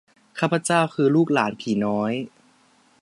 [0.39, 2.11] ข้าพเจ้าคือ ลูกหลานผีน้อย